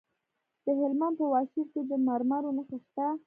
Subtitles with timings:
[0.65, 3.05] د هلمند په واشیر کې د مرمرو نښې شته.